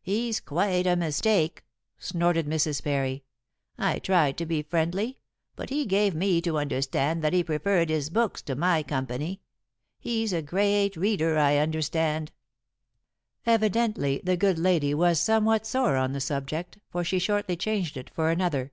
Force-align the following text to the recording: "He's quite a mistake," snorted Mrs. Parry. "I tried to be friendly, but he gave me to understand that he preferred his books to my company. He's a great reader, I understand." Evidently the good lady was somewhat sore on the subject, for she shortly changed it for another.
"He's 0.00 0.38
quite 0.38 0.86
a 0.86 0.94
mistake," 0.94 1.64
snorted 1.98 2.46
Mrs. 2.46 2.84
Parry. 2.84 3.24
"I 3.76 3.98
tried 3.98 4.38
to 4.38 4.46
be 4.46 4.62
friendly, 4.62 5.18
but 5.56 5.70
he 5.70 5.84
gave 5.86 6.14
me 6.14 6.40
to 6.42 6.56
understand 6.56 7.20
that 7.24 7.32
he 7.32 7.42
preferred 7.42 7.88
his 7.88 8.08
books 8.08 8.42
to 8.42 8.54
my 8.54 8.84
company. 8.84 9.40
He's 9.98 10.32
a 10.32 10.40
great 10.40 10.94
reader, 10.96 11.36
I 11.36 11.56
understand." 11.56 12.30
Evidently 13.44 14.20
the 14.22 14.36
good 14.36 14.60
lady 14.60 14.94
was 14.94 15.18
somewhat 15.18 15.66
sore 15.66 15.96
on 15.96 16.12
the 16.12 16.20
subject, 16.20 16.78
for 16.88 17.02
she 17.02 17.18
shortly 17.18 17.56
changed 17.56 17.96
it 17.96 18.08
for 18.08 18.30
another. 18.30 18.70